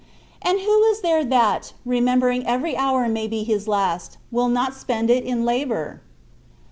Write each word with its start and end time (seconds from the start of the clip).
And 0.41 0.59
who 0.61 0.83
is 0.85 1.01
there 1.01 1.23
that, 1.23 1.73
remembering 1.85 2.47
every 2.47 2.75
hour 2.75 3.07
may 3.07 3.27
be 3.27 3.43
his 3.43 3.67
last, 3.67 4.17
will 4.31 4.49
not 4.49 4.73
spend 4.73 5.11
it 5.11 5.23
in 5.23 5.45
labour 5.45 6.01